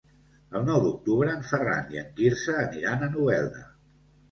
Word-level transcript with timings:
El 0.59 0.63
nou 0.69 0.79
d'octubre 0.85 1.35
en 1.35 1.43
Ferran 1.51 1.95
i 1.97 2.03
en 2.03 2.09
Quirze 2.17 2.57
aniran 2.65 3.09
a 3.11 3.13
Novelda. 3.19 3.65